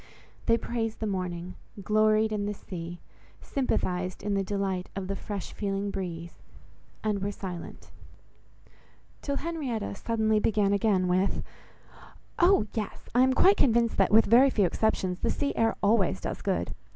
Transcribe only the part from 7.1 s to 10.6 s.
were silent; till Henrietta suddenly